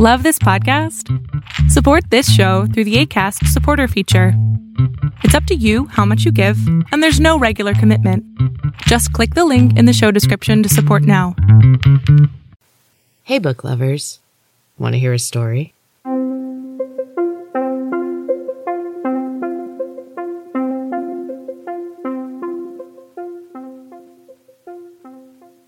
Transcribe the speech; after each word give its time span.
Love 0.00 0.24
this 0.24 0.40
podcast? 0.40 1.08
Support 1.70 2.10
this 2.10 2.28
show 2.28 2.66
through 2.66 2.82
the 2.82 2.96
ACAST 3.06 3.46
supporter 3.46 3.86
feature. 3.86 4.32
It's 5.22 5.36
up 5.36 5.44
to 5.44 5.54
you 5.54 5.86
how 5.86 6.04
much 6.04 6.24
you 6.24 6.32
give, 6.32 6.58
and 6.90 7.00
there's 7.00 7.20
no 7.20 7.38
regular 7.38 7.74
commitment. 7.74 8.24
Just 8.78 9.12
click 9.12 9.34
the 9.34 9.44
link 9.44 9.78
in 9.78 9.84
the 9.84 9.92
show 9.92 10.10
description 10.10 10.64
to 10.64 10.68
support 10.68 11.04
now. 11.04 11.36
Hey, 13.22 13.38
book 13.38 13.62
lovers. 13.62 14.18
Want 14.80 14.94
to 14.94 14.98
hear 14.98 15.12
a 15.12 15.18
story? 15.20 15.74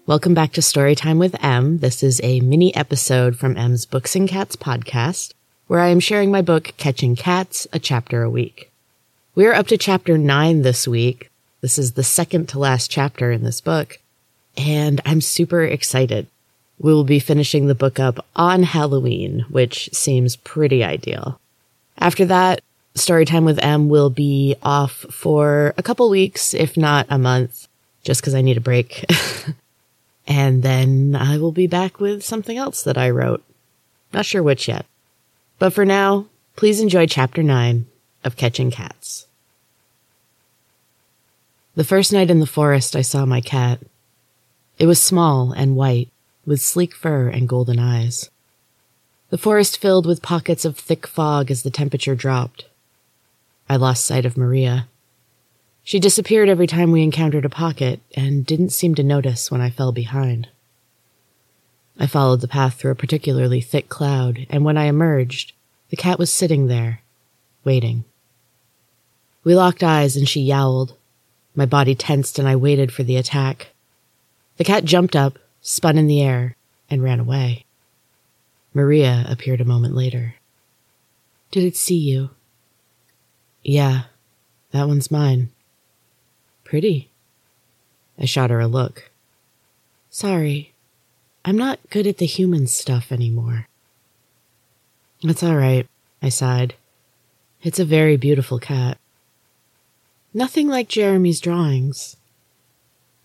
Welcome 0.06 0.34
back 0.34 0.52
to 0.52 0.60
Storytime 0.60 1.18
with 1.18 1.34
Em. 1.42 1.78
This 1.78 2.00
is 2.04 2.20
a 2.22 2.38
mini 2.38 2.72
episode 2.76 3.36
from 3.36 3.56
Em's 3.56 3.84
Books 3.84 4.14
and 4.14 4.28
Cats 4.28 4.54
podcast, 4.54 5.34
where 5.66 5.80
I 5.80 5.88
am 5.88 5.98
sharing 5.98 6.30
my 6.30 6.42
book, 6.42 6.72
Catching 6.76 7.16
Cats, 7.16 7.66
a 7.72 7.80
chapter 7.80 8.22
a 8.22 8.30
week. 8.30 8.70
We 9.34 9.46
are 9.46 9.52
up 9.52 9.66
to 9.66 9.76
chapter 9.76 10.16
nine 10.16 10.62
this 10.62 10.86
week. 10.86 11.28
This 11.60 11.76
is 11.76 11.94
the 11.94 12.04
second 12.04 12.48
to 12.50 12.60
last 12.60 12.88
chapter 12.88 13.32
in 13.32 13.42
this 13.42 13.60
book, 13.60 13.98
and 14.56 15.00
I'm 15.04 15.20
super 15.20 15.64
excited. 15.64 16.28
We 16.78 16.92
will 16.92 17.02
be 17.02 17.18
finishing 17.18 17.66
the 17.66 17.74
book 17.74 17.98
up 17.98 18.24
on 18.36 18.62
Halloween, 18.62 19.44
which 19.50 19.90
seems 19.92 20.36
pretty 20.36 20.84
ideal. 20.84 21.40
After 21.98 22.24
that, 22.26 22.60
Storytime 22.94 23.44
with 23.44 23.58
Em 23.58 23.88
will 23.88 24.10
be 24.10 24.54
off 24.62 25.04
for 25.10 25.74
a 25.76 25.82
couple 25.82 26.08
weeks, 26.08 26.54
if 26.54 26.76
not 26.76 27.08
a 27.10 27.18
month, 27.18 27.66
just 28.04 28.20
because 28.20 28.36
I 28.36 28.40
need 28.40 28.56
a 28.56 28.60
break. 28.60 29.04
And 30.26 30.62
then 30.62 31.14
I 31.14 31.38
will 31.38 31.52
be 31.52 31.66
back 31.66 32.00
with 32.00 32.24
something 32.24 32.56
else 32.56 32.82
that 32.82 32.98
I 32.98 33.10
wrote. 33.10 33.44
Not 34.12 34.26
sure 34.26 34.42
which 34.42 34.68
yet. 34.68 34.86
But 35.58 35.72
for 35.72 35.84
now, 35.84 36.26
please 36.56 36.80
enjoy 36.80 37.06
chapter 37.06 37.42
9 37.42 37.86
of 38.24 38.36
Catching 38.36 38.70
Cats. 38.70 39.26
The 41.76 41.84
first 41.84 42.12
night 42.12 42.30
in 42.30 42.40
the 42.40 42.46
forest, 42.46 42.96
I 42.96 43.02
saw 43.02 43.26
my 43.26 43.40
cat. 43.40 43.80
It 44.78 44.86
was 44.86 45.00
small 45.00 45.52
and 45.52 45.76
white, 45.76 46.08
with 46.44 46.60
sleek 46.60 46.94
fur 46.94 47.28
and 47.28 47.48
golden 47.48 47.78
eyes. 47.78 48.30
The 49.30 49.38
forest 49.38 49.78
filled 49.78 50.06
with 50.06 50.22
pockets 50.22 50.64
of 50.64 50.76
thick 50.76 51.06
fog 51.06 51.50
as 51.50 51.62
the 51.62 51.70
temperature 51.70 52.14
dropped. 52.14 52.66
I 53.68 53.76
lost 53.76 54.04
sight 54.04 54.24
of 54.24 54.36
Maria. 54.36 54.88
She 55.86 56.00
disappeared 56.00 56.48
every 56.48 56.66
time 56.66 56.90
we 56.90 57.04
encountered 57.04 57.44
a 57.44 57.48
pocket 57.48 58.00
and 58.16 58.44
didn't 58.44 58.70
seem 58.70 58.96
to 58.96 59.04
notice 59.04 59.52
when 59.52 59.60
I 59.60 59.70
fell 59.70 59.92
behind. 59.92 60.48
I 61.96 62.08
followed 62.08 62.40
the 62.40 62.48
path 62.48 62.74
through 62.74 62.90
a 62.90 62.96
particularly 62.96 63.60
thick 63.60 63.88
cloud, 63.88 64.48
and 64.50 64.64
when 64.64 64.76
I 64.76 64.86
emerged, 64.86 65.52
the 65.90 65.96
cat 65.96 66.18
was 66.18 66.32
sitting 66.32 66.66
there, 66.66 67.02
waiting. 67.62 68.02
We 69.44 69.54
locked 69.54 69.84
eyes 69.84 70.16
and 70.16 70.28
she 70.28 70.40
yowled. 70.40 70.96
My 71.54 71.66
body 71.66 71.94
tensed 71.94 72.40
and 72.40 72.48
I 72.48 72.56
waited 72.56 72.92
for 72.92 73.04
the 73.04 73.16
attack. 73.16 73.68
The 74.56 74.64
cat 74.64 74.84
jumped 74.84 75.14
up, 75.14 75.38
spun 75.60 75.98
in 75.98 76.08
the 76.08 76.20
air, 76.20 76.56
and 76.90 77.00
ran 77.00 77.20
away. 77.20 77.64
Maria 78.74 79.24
appeared 79.28 79.60
a 79.60 79.64
moment 79.64 79.94
later. 79.94 80.34
Did 81.52 81.62
it 81.62 81.76
see 81.76 81.96
you? 81.96 82.30
Yeah, 83.62 84.06
that 84.72 84.88
one's 84.88 85.12
mine. 85.12 85.50
Pretty. 86.66 87.10
I 88.18 88.24
shot 88.24 88.50
her 88.50 88.58
a 88.58 88.66
look. 88.66 89.12
Sorry. 90.10 90.74
I'm 91.44 91.56
not 91.56 91.78
good 91.90 92.08
at 92.08 92.18
the 92.18 92.26
human 92.26 92.66
stuff 92.66 93.12
anymore. 93.12 93.68
That's 95.22 95.44
all 95.44 95.54
right, 95.54 95.86
I 96.20 96.28
sighed. 96.28 96.74
It's 97.62 97.78
a 97.78 97.84
very 97.84 98.16
beautiful 98.16 98.58
cat. 98.58 98.98
Nothing 100.34 100.66
like 100.66 100.88
Jeremy's 100.88 101.40
drawings. 101.40 102.16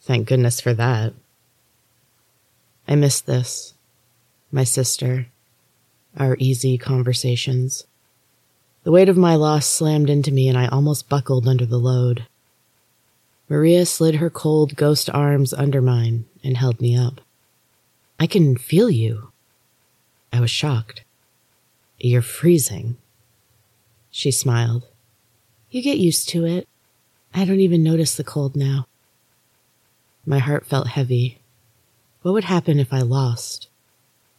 Thank 0.02 0.28
goodness 0.28 0.62
for 0.62 0.76
that. 0.76 1.14
I 2.88 2.94
miss 2.94 3.22
this. 3.22 3.74
My 4.52 4.64
sister. 4.64 5.26
Our 6.16 6.36
easy 6.38 6.78
conversations. 6.78 7.88
The 8.84 8.92
weight 8.92 9.10
of 9.10 9.18
my 9.18 9.34
loss 9.34 9.66
slammed 9.66 10.12
into 10.12 10.32
me 10.32 10.48
and 10.48 10.60
I 10.60 10.68
almost 10.68 11.10
buckled 11.10 11.48
under 11.48 11.66
the 11.66 11.80
load. 11.80 12.28
Maria 13.52 13.86
slid 13.86 14.16
her 14.16 14.30
cold 14.30 14.78
ghost 14.78 15.10
arms 15.10 15.54
under 15.54 15.82
mine 15.82 16.24
and 16.42 16.56
held 16.56 16.80
me 16.80 16.96
up. 16.96 17.20
I 18.18 18.26
can 18.26 18.56
feel 18.56 18.90
you. 18.90 19.34
I 20.32 20.40
was 20.40 20.50
shocked. 20.50 21.04
You're 22.00 22.22
freezing. 22.22 22.96
She 24.10 24.32
smiled. 24.32 24.88
You 25.70 25.82
get 25.82 25.98
used 25.98 26.30
to 26.30 26.46
it. 26.46 26.66
I 27.34 27.44
don't 27.44 27.60
even 27.60 27.84
notice 27.84 28.16
the 28.16 28.24
cold 28.24 28.56
now. 28.56 28.88
My 30.26 30.40
heart 30.40 30.66
felt 30.66 30.88
heavy. 30.88 31.40
What 32.22 32.32
would 32.32 32.46
happen 32.46 32.80
if 32.80 32.94
I 32.94 33.02
lost? 33.02 33.68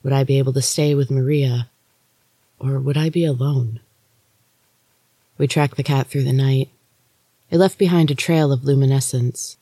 Would 0.02 0.14
I 0.14 0.24
be 0.24 0.38
able 0.38 0.54
to 0.54 0.62
stay 0.62 0.94
with 0.94 1.10
Maria? 1.10 1.68
Or 2.58 2.80
would 2.80 2.96
I 2.96 3.10
be 3.10 3.26
alone? 3.26 3.80
We 5.36 5.46
tracked 5.46 5.76
the 5.76 5.82
cat 5.82 6.06
through 6.06 6.24
the 6.24 6.32
night. 6.32 6.70
It 7.52 7.58
left 7.58 7.76
behind 7.76 8.10
a 8.10 8.14
trail 8.14 8.50
of 8.50 8.64
luminescence, 8.64 9.58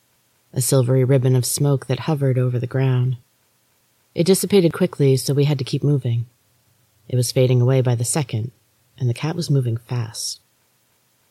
a 0.53 0.61
silvery 0.61 1.03
ribbon 1.03 1.35
of 1.35 1.45
smoke 1.45 1.89
that 1.89 2.07
hovered 2.07 2.39
over 2.39 2.57
the 2.57 2.69
ground. 2.69 3.17
It 4.15 4.29
dissipated 4.29 4.73
quickly, 4.73 5.17
so 5.17 5.35
we 5.35 5.47
had 5.47 5.59
to 5.59 5.65
keep 5.65 5.83
moving. 5.83 6.27
It 7.09 7.17
was 7.17 7.33
fading 7.33 7.61
away 7.61 7.81
by 7.81 7.97
the 7.97 8.05
second, 8.05 8.53
and 8.97 9.11
the 9.11 9.15
cat 9.15 9.35
was 9.35 9.51
moving 9.51 9.77
fast. 9.77 10.39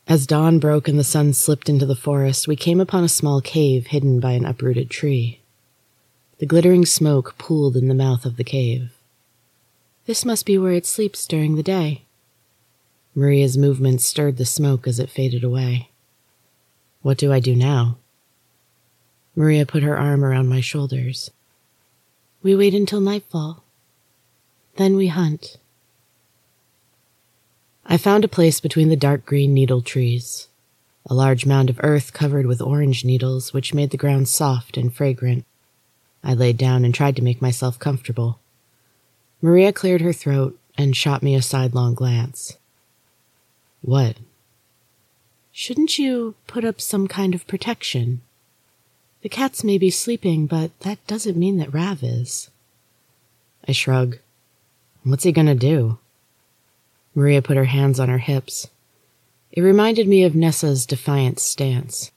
As 0.06 0.28
dawn 0.28 0.60
broke 0.60 0.90
and 0.90 1.00
the 1.00 1.04
sun 1.06 1.32
slipped 1.32 1.70
into 1.70 1.86
the 1.86 1.96
forest, 1.96 2.46
we 2.46 2.58
came 2.58 2.82
upon 2.82 3.06
a 3.06 3.10
small 3.10 3.40
cave 3.40 3.88
hidden 3.88 4.20
by 4.20 4.34
an 4.34 4.44
uprooted 4.44 4.90
tree. 4.90 5.40
The 6.40 6.46
glittering 6.46 6.86
smoke 6.86 7.38
pooled 7.38 7.78
in 7.78 7.88
the 7.88 7.96
mouth 7.96 8.26
of 8.26 8.36
the 8.36 8.44
cave. 8.44 8.92
This 10.08 10.26
must 10.26 10.46
be 10.46 10.58
where 10.58 10.74
it 10.74 10.86
sleeps 10.86 11.26
during 11.26 11.56
the 11.56 11.64
day. 11.64 12.04
Maria's 13.16 13.58
movements 13.58 14.04
stirred 14.04 14.36
the 14.36 14.46
smoke 14.46 14.88
as 14.88 15.00
it 15.00 15.10
faded 15.10 15.46
away. 15.46 15.89
What 17.02 17.18
do 17.18 17.32
I 17.32 17.40
do 17.40 17.56
now? 17.56 17.98
Maria 19.36 19.66
put 19.66 19.84
her 19.84 19.98
arm 19.98 20.24
around 20.24 20.50
my 20.50 20.60
shoulders. 20.60 21.32
We 22.42 22.56
wait 22.56 22.74
until 22.74 23.00
nightfall. 23.00 23.64
Then 24.76 24.96
we 24.96 25.08
hunt. 25.08 25.58
I 27.86 27.98
found 27.98 28.24
a 28.24 28.30
place 28.30 28.60
between 28.60 28.90
the 28.90 28.96
dark 28.96 29.26
green 29.26 29.54
needle 29.54 29.82
trees, 29.82 30.48
a 31.10 31.14
large 31.14 31.46
mound 31.46 31.70
of 31.70 31.80
earth 31.82 32.14
covered 32.14 32.46
with 32.46 32.62
orange 32.62 33.04
needles, 33.04 33.52
which 33.54 33.74
made 33.74 33.92
the 33.92 33.98
ground 33.98 34.28
soft 34.28 34.78
and 34.78 34.94
fragrant. 34.94 35.46
I 36.24 36.34
laid 36.34 36.58
down 36.58 36.86
and 36.86 36.94
tried 36.94 37.16
to 37.16 37.24
make 37.24 37.42
myself 37.42 37.80
comfortable. 37.80 38.40
Maria 39.42 39.72
cleared 39.72 40.02
her 40.02 40.14
throat 40.14 40.60
and 40.78 40.96
shot 40.96 41.24
me 41.24 41.34
a 41.34 41.42
sidelong 41.42 41.94
glance. 41.94 42.58
What? 43.82 44.18
Shouldn't 45.52 45.98
you 45.98 46.36
put 46.48 46.64
up 46.64 46.80
some 46.80 47.08
kind 47.08 47.36
of 47.36 47.48
protection? 47.48 48.22
The 49.22 49.30
cats 49.30 49.64
may 49.64 49.78
be 49.78 49.90
sleeping, 49.90 50.46
but 50.46 50.78
that 50.82 51.06
doesn't 51.08 51.38
mean 51.38 51.58
that 51.58 51.74
Rav 51.74 52.04
is. 52.04 52.50
I 53.68 53.74
shrug. 53.74 54.18
What's 55.04 55.24
he 55.24 55.32
gonna 55.32 55.56
do? 55.56 55.98
Maria 57.14 57.42
put 57.42 57.58
her 57.58 57.66
hands 57.66 58.00
on 58.00 58.10
her 58.10 58.20
hips. 58.20 58.68
It 59.52 59.62
reminded 59.62 60.08
me 60.08 60.24
of 60.24 60.36
Nessa's 60.36 60.86
defiant 60.86 61.40
stance. 61.40 62.12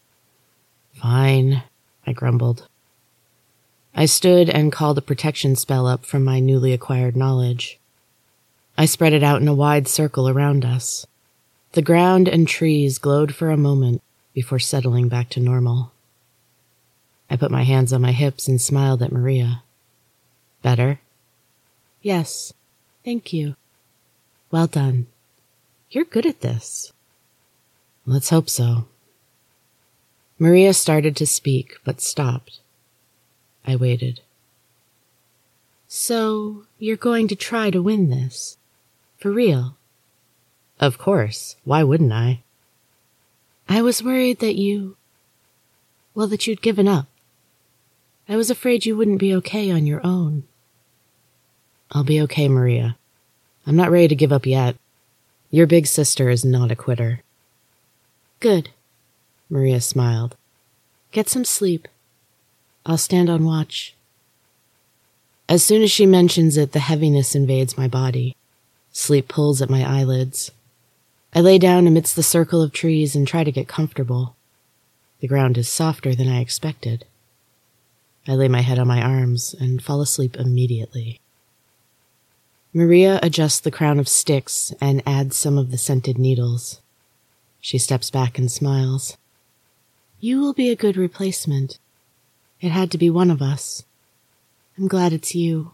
Fine, 0.95 1.63
I 2.07 2.13
grumbled. 2.13 2.69
I 3.95 4.07
stood 4.07 4.49
and 4.49 4.73
called 4.73 4.99
a 4.99 5.03
protection 5.03 5.57
spell 5.57 5.87
up 5.87 6.05
from 6.07 6.25
my 6.25 6.41
newly 6.41 6.73
acquired 6.73 7.17
knowledge. 7.17 7.79
I 8.79 8.85
spread 8.85 9.13
it 9.13 9.23
out 9.23 9.43
in 9.43 9.49
a 9.49 9.55
wide 9.55 9.89
circle 9.89 10.29
around 10.29 10.65
us. 10.65 11.07
The 11.73 11.83
ground 11.83 12.29
and 12.29 12.47
trees 12.47 12.99
glowed 12.99 13.35
for 13.35 13.51
a 13.51 13.57
moment 13.57 14.03
before 14.35 14.59
settling 14.59 15.09
back 15.09 15.31
to 15.31 15.41
normal. 15.41 15.93
I 17.31 17.37
put 17.37 17.51
my 17.51 17.63
hands 17.63 17.95
on 17.95 18.03
my 18.03 18.13
hips 18.13 18.47
and 18.47 18.61
smiled 18.61 19.03
at 19.03 19.11
Maria. 19.11 19.63
Better? 20.61 21.01
Yes, 22.03 22.53
thank 23.05 23.33
you. 23.33 23.57
Well 24.51 24.67
done. 24.67 25.07
You're 25.91 26.05
good 26.05 26.27
at 26.27 26.43
this. 26.43 26.93
Let's 28.05 28.29
hope 28.29 28.51
so. 28.51 28.87
Maria 30.39 30.75
started 30.75 31.17
to 31.17 31.27
speak, 31.27 31.77
but 31.85 32.01
stopped. 32.01 32.61
I 33.67 33.77
waited. 33.77 34.21
So, 35.89 36.65
you're 36.79 36.97
going 36.97 37.29
to 37.29 37.37
try 37.37 37.71
to 37.71 37.83
win 37.83 38.11
this? 38.11 38.57
For 39.19 39.31
real? 39.31 39.77
Of 40.83 40.99
course. 40.99 41.55
Why 41.63 41.85
wouldn't 41.85 42.13
I? 42.13 42.43
I 43.69 43.83
was 43.83 44.03
worried 44.03 44.41
that 44.41 44.57
you. 44.57 44.97
Well, 46.13 46.27
that 46.27 46.49
you'd 46.49 46.61
given 46.61 46.89
up. 46.89 47.07
I 48.29 48.35
was 48.35 48.51
afraid 48.51 48.85
you 48.85 48.97
wouldn't 48.97 49.21
be 49.21 49.33
okay 49.37 49.71
on 49.71 49.87
your 49.87 50.05
own. 50.05 50.43
I'll 51.93 52.03
be 52.03 52.21
okay, 52.23 52.49
Maria. 52.49 52.97
I'm 53.65 53.77
not 53.77 53.93
ready 53.93 54.09
to 54.09 54.17
give 54.17 54.33
up 54.33 54.45
yet. 54.45 54.75
Your 55.53 55.69
big 55.69 55.87
sister 55.87 56.29
is 56.31 56.45
not 56.45 56.73
a 56.73 56.77
quitter. 56.77 57.23
Good. 58.41 58.71
Maria 59.49 59.81
smiled. 59.81 60.37
Get 61.13 61.29
some 61.29 61.45
sleep. 61.45 61.87
I'll 62.85 62.99
stand 62.99 63.31
on 63.31 63.45
watch. 63.45 63.95
As 65.49 65.63
soon 65.63 65.83
as 65.83 65.93
she 65.93 66.07
mentions 66.07 66.57
it, 66.57 66.73
the 66.73 66.81
heaviness 66.81 67.37
invades 67.37 67.79
my 67.79 67.87
body. 67.87 68.35
Sleep 68.91 69.29
pulls 69.29 69.63
at 69.63 69.71
my 69.71 69.89
eyelids. 69.89 70.51
I 71.35 71.41
lay 71.41 71.59
down 71.59 71.87
amidst 71.87 72.15
the 72.15 72.23
circle 72.23 72.61
of 72.61 72.73
trees 72.73 73.17
and 73.17 73.27
try 73.27 73.43
to 73.43 73.53
get 73.53 73.67
comfortable. 73.67 74.37
The 75.21 75.29
ground 75.29 75.57
is 75.57 75.69
softer 75.69 76.15
than 76.15 76.29
I 76.29 76.41
expected. 76.41 77.07
I 78.29 78.35
lay 78.35 78.49
my 78.49 78.61
head 78.61 78.79
on 78.79 78.87
my 78.87 79.01
arms 79.01 79.55
and 79.59 79.83
fall 79.83 80.01
asleep 80.01 80.37
immediately. 80.37 81.21
Maria 82.75 83.19
adjusts 83.23 83.61
the 83.61 83.71
crown 83.71 83.99
of 83.99 84.09
sticks 84.09 84.73
and 84.81 85.03
adds 85.07 85.37
some 85.37 85.59
of 85.59 85.71
the 85.71 85.79
scented 85.79 86.19
needles. 86.19 86.81
She 87.61 87.79
steps 87.79 88.11
back 88.11 88.39
and 88.39 88.51
smiles. 88.51 89.17
You 90.21 90.41
will 90.41 90.53
be 90.53 90.71
a 90.71 90.77
good 90.77 90.97
replacement. 90.97 91.79
It 92.61 92.71
had 92.71 92.91
to 92.93 92.99
be 92.99 93.11
one 93.11 93.31
of 93.31 93.43
us. 93.43 93.85
I'm 94.79 94.89
glad 94.89 95.13
it's 95.13 95.35
you. 95.35 95.73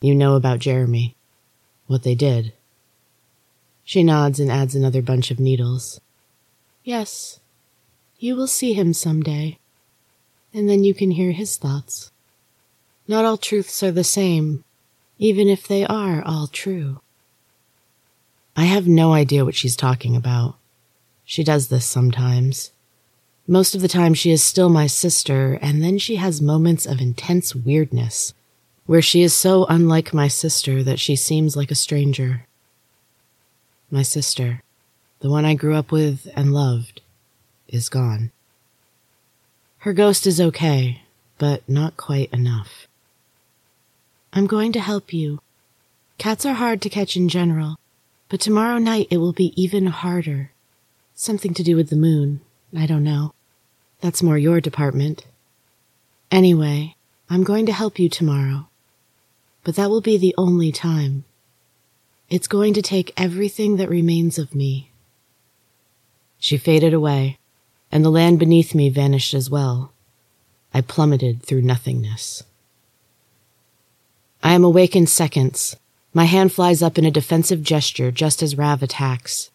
You 0.00 0.14
know 0.14 0.36
about 0.36 0.60
Jeremy. 0.60 1.16
What 1.86 2.02
they 2.02 2.14
did. 2.14 2.52
She 3.88 4.04
nods 4.04 4.38
and 4.38 4.52
adds 4.52 4.74
another 4.74 5.00
bunch 5.00 5.30
of 5.30 5.40
needles. 5.40 5.98
Yes. 6.84 7.40
You 8.18 8.36
will 8.36 8.46
see 8.46 8.74
him 8.74 8.92
some 8.92 9.22
day. 9.22 9.60
And 10.52 10.68
then 10.68 10.84
you 10.84 10.92
can 10.92 11.12
hear 11.12 11.32
his 11.32 11.56
thoughts. 11.56 12.10
Not 13.06 13.24
all 13.24 13.38
truths 13.38 13.82
are 13.82 13.90
the 13.90 14.04
same, 14.04 14.62
even 15.18 15.48
if 15.48 15.66
they 15.66 15.86
are 15.86 16.22
all 16.22 16.48
true. 16.48 17.00
I 18.54 18.64
have 18.64 18.86
no 18.86 19.14
idea 19.14 19.46
what 19.46 19.54
she's 19.54 19.74
talking 19.74 20.14
about. 20.14 20.56
She 21.24 21.42
does 21.42 21.68
this 21.68 21.86
sometimes. 21.86 22.72
Most 23.46 23.74
of 23.74 23.80
the 23.80 23.88
time, 23.88 24.12
she 24.12 24.30
is 24.30 24.44
still 24.44 24.68
my 24.68 24.86
sister, 24.86 25.58
and 25.62 25.82
then 25.82 25.96
she 25.96 26.16
has 26.16 26.42
moments 26.42 26.84
of 26.84 27.00
intense 27.00 27.54
weirdness, 27.54 28.34
where 28.84 29.00
she 29.00 29.22
is 29.22 29.32
so 29.32 29.64
unlike 29.64 30.12
my 30.12 30.28
sister 30.28 30.82
that 30.82 31.00
she 31.00 31.16
seems 31.16 31.56
like 31.56 31.70
a 31.70 31.74
stranger. 31.74 32.44
My 33.90 34.02
sister, 34.02 34.62
the 35.20 35.30
one 35.30 35.44
I 35.44 35.54
grew 35.54 35.74
up 35.74 35.90
with 35.90 36.28
and 36.36 36.52
loved, 36.52 37.00
is 37.68 37.88
gone. 37.88 38.30
Her 39.78 39.92
ghost 39.92 40.26
is 40.26 40.40
okay, 40.40 41.02
but 41.38 41.66
not 41.68 41.96
quite 41.96 42.32
enough. 42.32 42.86
I'm 44.32 44.46
going 44.46 44.72
to 44.72 44.80
help 44.80 45.12
you. 45.12 45.40
Cats 46.18 46.44
are 46.44 46.54
hard 46.54 46.82
to 46.82 46.90
catch 46.90 47.16
in 47.16 47.28
general, 47.28 47.76
but 48.28 48.40
tomorrow 48.40 48.78
night 48.78 49.08
it 49.10 49.18
will 49.18 49.32
be 49.32 49.54
even 49.60 49.86
harder. 49.86 50.50
Something 51.14 51.54
to 51.54 51.62
do 51.62 51.74
with 51.74 51.88
the 51.88 51.96
moon. 51.96 52.40
I 52.76 52.86
don't 52.86 53.04
know. 53.04 53.32
That's 54.00 54.22
more 54.22 54.36
your 54.36 54.60
department. 54.60 55.24
Anyway, 56.30 56.94
I'm 57.30 57.42
going 57.42 57.64
to 57.66 57.72
help 57.72 57.98
you 57.98 58.08
tomorrow. 58.08 58.68
But 59.64 59.76
that 59.76 59.90
will 59.90 60.00
be 60.00 60.18
the 60.18 60.34
only 60.36 60.72
time. 60.72 61.24
It's 62.30 62.46
going 62.46 62.74
to 62.74 62.82
take 62.82 63.14
everything 63.16 63.76
that 63.76 63.88
remains 63.88 64.38
of 64.38 64.54
me. 64.54 64.90
She 66.38 66.58
faded 66.58 66.92
away, 66.92 67.38
and 67.90 68.04
the 68.04 68.10
land 68.10 68.38
beneath 68.38 68.74
me 68.74 68.90
vanished 68.90 69.32
as 69.32 69.48
well. 69.48 69.92
I 70.74 70.82
plummeted 70.82 71.42
through 71.42 71.62
nothingness. 71.62 72.42
I 74.42 74.52
am 74.52 74.62
awake 74.62 74.94
in 74.94 75.06
seconds. 75.06 75.74
My 76.12 76.26
hand 76.26 76.52
flies 76.52 76.82
up 76.82 76.98
in 76.98 77.06
a 77.06 77.10
defensive 77.10 77.62
gesture 77.62 78.10
just 78.10 78.42
as 78.42 78.58
Rav 78.58 78.82
attacks. 78.82 79.50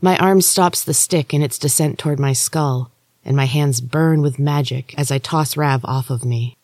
My 0.00 0.18
arm 0.18 0.40
stops 0.40 0.82
the 0.82 0.94
stick 0.94 1.32
in 1.32 1.42
its 1.42 1.60
descent 1.60 1.96
toward 1.96 2.18
my 2.18 2.32
skull, 2.32 2.90
and 3.24 3.36
my 3.36 3.46
hands 3.46 3.80
burn 3.80 4.20
with 4.20 4.40
magic 4.40 4.94
as 4.98 5.12
I 5.12 5.18
toss 5.18 5.56
Rav 5.56 5.84
off 5.84 6.10
of 6.10 6.24
me. 6.24 6.56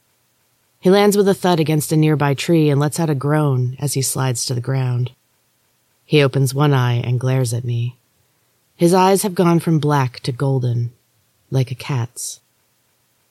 He 0.80 0.90
lands 0.90 1.16
with 1.16 1.28
a 1.28 1.34
thud 1.34 1.60
against 1.60 1.92
a 1.92 1.96
nearby 1.96 2.34
tree 2.34 2.68
and 2.68 2.80
lets 2.80 2.98
out 2.98 3.10
a 3.10 3.14
groan 3.14 3.76
as 3.78 3.94
he 3.94 4.02
slides 4.02 4.44
to 4.46 4.54
the 4.54 4.60
ground. 4.60 5.12
He 6.04 6.22
opens 6.22 6.54
one 6.54 6.74
eye 6.74 6.94
and 6.94 7.20
glares 7.20 7.54
at 7.54 7.64
me. 7.64 7.96
His 8.76 8.94
eyes 8.94 9.22
have 9.22 9.34
gone 9.34 9.60
from 9.60 9.78
black 9.78 10.20
to 10.20 10.32
golden, 10.32 10.92
like 11.50 11.70
a 11.70 11.74
cat's. 11.74 12.40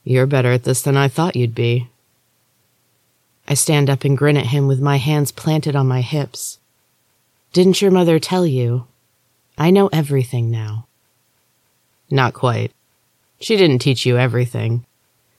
You're 0.03 0.25
better 0.25 0.51
at 0.51 0.63
this 0.63 0.81
than 0.81 0.97
I 0.97 1.07
thought 1.07 1.35
you'd 1.35 1.55
be. 1.55 1.89
I 3.47 3.53
stand 3.53 3.89
up 3.89 4.03
and 4.03 4.17
grin 4.17 4.37
at 4.37 4.47
him 4.47 4.67
with 4.67 4.79
my 4.79 4.97
hands 4.97 5.31
planted 5.31 5.75
on 5.75 5.87
my 5.87 6.01
hips. 6.01 6.59
Didn't 7.53 7.81
your 7.81 7.91
mother 7.91 8.17
tell 8.17 8.45
you? 8.45 8.87
I 9.57 9.71
know 9.71 9.89
everything 9.91 10.49
now. 10.49 10.87
Not 12.09 12.33
quite. 12.33 12.71
She 13.39 13.57
didn't 13.57 13.79
teach 13.79 14.05
you 14.05 14.17
everything. 14.17 14.85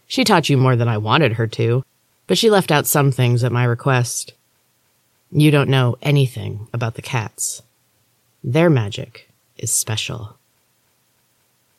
She 0.07 0.25
taught 0.25 0.51
you 0.51 0.57
more 0.57 0.77
than 0.77 0.89
I 0.89 0.99
wanted 0.99 1.35
her 1.35 1.47
to, 1.49 1.85
but 2.27 2.37
she 2.37 2.51
left 2.51 2.71
out 2.71 2.87
some 2.87 3.11
things 3.11 3.43
at 3.43 3.53
my 3.53 3.65
request. 3.65 4.35
You 5.35 5.51
don't 5.51 5.71
know 5.71 5.97
anything 6.03 6.69
about 6.75 6.95
the 6.95 7.01
cats. 7.01 7.63
Their 8.45 8.69
magic 8.69 9.31
is 9.57 9.73
special. 9.73 10.37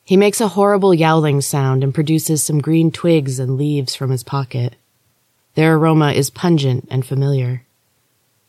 He 0.02 0.16
makes 0.16 0.40
a 0.40 0.48
horrible 0.48 0.92
yowling 0.92 1.40
sound 1.40 1.84
and 1.84 1.94
produces 1.94 2.42
some 2.42 2.60
green 2.60 2.90
twigs 2.90 3.38
and 3.38 3.56
leaves 3.56 3.94
from 3.94 4.10
his 4.10 4.24
pocket. 4.24 4.74
Their 5.54 5.76
aroma 5.76 6.10
is 6.10 6.30
pungent 6.30 6.88
and 6.90 7.06
familiar. 7.06 7.62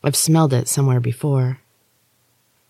I've 0.04 0.16
smelled 0.16 0.54
it 0.54 0.68
somewhere 0.68 1.00
before. 1.00 1.60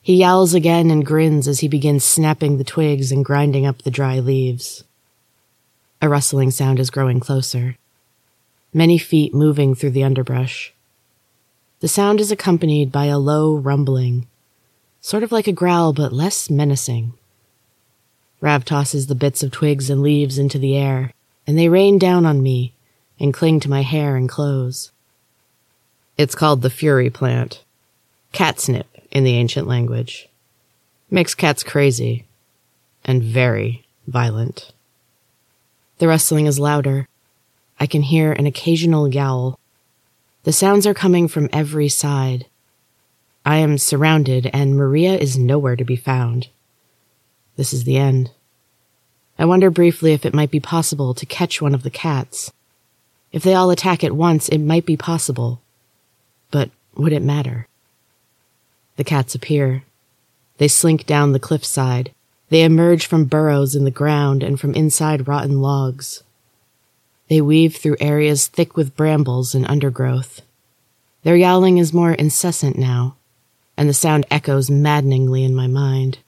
He 0.01 0.17
yowls 0.17 0.53
again 0.53 0.91
and 0.91 1.05
grins 1.05 1.47
as 1.47 1.61
he 1.61 1.69
begins 1.69 2.03
snapping 2.03 2.57
the 2.57 2.65
twigs 2.65 3.13
and 3.13 3.23
grinding 3.23 3.65
up 3.65 3.83
the 3.83 3.89
dry 3.89 4.19
leaves. 4.19 4.83
A 6.01 6.09
rustling 6.09 6.51
sound 6.51 6.81
is 6.81 6.89
growing 6.89 7.21
closer. 7.21 7.77
Many 8.73 8.97
feet 8.97 9.33
moving 9.33 9.73
through 9.73 9.91
the 9.91 10.03
underbrush. 10.03 10.74
The 11.85 11.89
sound 11.89 12.19
is 12.19 12.31
accompanied 12.31 12.91
by 12.91 13.05
a 13.05 13.19
low 13.19 13.55
rumbling, 13.55 14.25
sort 15.01 15.21
of 15.21 15.31
like 15.31 15.45
a 15.45 15.51
growl 15.51 15.93
but 15.93 16.11
less 16.11 16.49
menacing. 16.49 17.13
Rav 18.41 18.65
tosses 18.65 19.05
the 19.05 19.13
bits 19.13 19.43
of 19.43 19.51
twigs 19.51 19.91
and 19.91 20.01
leaves 20.01 20.39
into 20.39 20.57
the 20.57 20.75
air, 20.75 21.13
and 21.45 21.59
they 21.59 21.69
rain 21.69 21.99
down 21.99 22.25
on 22.25 22.41
me 22.41 22.73
and 23.19 23.35
cling 23.35 23.59
to 23.59 23.69
my 23.69 23.83
hair 23.83 24.15
and 24.15 24.27
clothes. 24.27 24.93
It's 26.17 26.33
called 26.33 26.63
the 26.63 26.71
fury 26.71 27.11
plant. 27.11 27.63
Catsnip 28.33 28.85
in 29.11 29.23
the 29.23 29.35
ancient 29.35 29.67
language. 29.67 30.27
Makes 31.11 31.35
cats 31.35 31.61
crazy 31.61 32.25
and 33.03 33.21
very 33.21 33.85
violent. 34.07 34.71
The 35.99 36.07
rustling 36.07 36.47
is 36.47 36.57
louder. 36.57 37.07
I 37.79 37.85
can 37.85 38.01
hear 38.01 38.31
an 38.31 38.47
occasional 38.47 39.07
yowl. 39.07 39.59
The 40.45 40.53
sounds 40.53 40.85
are 40.85 40.93
coming 40.93 41.27
from 41.27 41.49
every 41.51 41.89
side. 41.89 42.45
I 43.43 43.57
am 43.57 43.79
surrounded, 43.79 44.45
and 44.53 44.77
Maria 44.77 45.17
is 45.17 45.39
nowhere 45.39 45.75
to 45.75 45.83
be 45.83 45.95
found. 45.95 46.49
This 47.55 47.73
is 47.73 47.83
the 47.83 47.97
end. 47.97 48.29
I 49.39 49.45
wonder 49.45 49.71
briefly 49.71 50.13
if 50.13 50.23
it 50.23 50.35
might 50.35 50.51
be 50.51 50.59
possible 50.59 51.15
to 51.15 51.25
catch 51.25 51.63
one 51.63 51.73
of 51.73 51.81
the 51.81 51.89
cats. 51.89 52.53
If 53.31 53.41
they 53.41 53.55
all 53.55 53.71
attack 53.71 54.03
at 54.03 54.11
once, 54.11 54.47
it 54.47 54.59
might 54.59 54.85
be 54.85 54.95
possible. 54.95 55.61
But 56.51 56.69
would 56.95 57.11
it 57.11 57.23
matter? 57.23 57.67
The 58.97 59.03
cats 59.03 59.33
appear. 59.33 59.81
They 60.59 60.67
slink 60.67 61.07
down 61.07 61.31
the 61.31 61.39
cliffside. 61.39 62.11
They 62.49 62.63
emerge 62.63 63.07
from 63.07 63.25
burrows 63.25 63.75
in 63.75 63.83
the 63.83 63.89
ground 63.89 64.43
and 64.43 64.59
from 64.59 64.75
inside 64.75 65.27
rotten 65.27 65.59
logs. 65.59 66.21
They 67.27 67.41
weave 67.41 67.77
through 67.77 67.97
areas 67.99 68.47
thick 68.47 68.77
with 68.77 68.95
brambles 68.95 69.55
and 69.55 69.65
undergrowth. 69.67 70.41
Their 71.23 71.35
yowling 71.35 71.79
is 71.79 71.93
more 71.93 72.11
incessant 72.11 72.77
now, 72.77 73.15
and 73.75 73.89
the 73.89 73.93
sound 73.93 74.25
echoes 74.29 74.69
maddeningly 74.69 75.43
in 75.43 75.55
my 75.55 75.67
mind. 75.67 76.19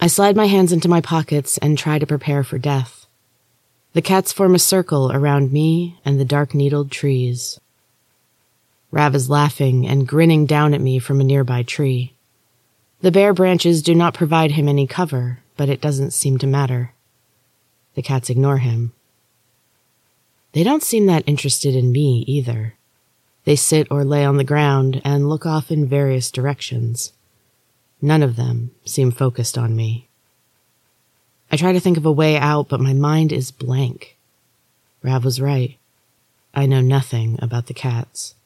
I 0.00 0.06
slide 0.06 0.36
my 0.36 0.46
hands 0.46 0.72
into 0.72 0.88
my 0.88 1.00
pockets 1.00 1.58
and 1.58 1.76
try 1.76 1.98
to 1.98 2.06
prepare 2.06 2.44
for 2.44 2.58
death. 2.58 3.06
The 3.94 4.02
cats 4.02 4.32
form 4.32 4.54
a 4.54 4.58
circle 4.58 5.10
around 5.12 5.52
me 5.52 5.98
and 6.04 6.20
the 6.20 6.24
dark 6.24 6.54
needled 6.54 6.90
trees. 6.90 7.60
Rav 8.90 9.14
is 9.14 9.30
laughing 9.30 9.86
and 9.86 10.06
grinning 10.06 10.46
down 10.46 10.72
at 10.72 10.80
me 10.80 11.00
from 11.00 11.20
a 11.20 11.24
nearby 11.24 11.64
tree. 11.64 12.14
The 13.00 13.10
bare 13.10 13.34
branches 13.34 13.82
do 13.82 13.94
not 13.94 14.14
provide 14.14 14.52
him 14.52 14.68
any 14.68 14.86
cover, 14.86 15.40
but 15.56 15.68
it 15.68 15.80
doesn't 15.80 16.12
seem 16.12 16.38
to 16.38 16.46
matter. 16.46 16.92
The 17.94 18.02
cats 18.02 18.30
ignore 18.30 18.58
him. 18.58 18.92
They 20.54 20.62
don't 20.62 20.84
seem 20.84 21.06
that 21.06 21.24
interested 21.26 21.74
in 21.74 21.90
me 21.90 22.24
either. 22.28 22.74
They 23.44 23.56
sit 23.56 23.88
or 23.90 24.04
lay 24.04 24.24
on 24.24 24.36
the 24.36 24.44
ground 24.44 25.02
and 25.04 25.28
look 25.28 25.44
off 25.44 25.72
in 25.72 25.88
various 25.88 26.30
directions. 26.30 27.12
None 28.00 28.22
of 28.22 28.36
them 28.36 28.70
seem 28.84 29.10
focused 29.10 29.58
on 29.58 29.74
me. 29.74 30.08
I 31.50 31.56
try 31.56 31.72
to 31.72 31.80
think 31.80 31.96
of 31.96 32.06
a 32.06 32.12
way 32.12 32.36
out, 32.36 32.68
but 32.68 32.78
my 32.78 32.92
mind 32.92 33.32
is 33.32 33.50
blank. 33.50 34.16
Rav 35.02 35.24
was 35.24 35.40
right. 35.40 35.76
I 36.54 36.66
know 36.66 36.80
nothing 36.80 37.36
about 37.42 37.66
the 37.66 37.74
cats. 37.74 38.36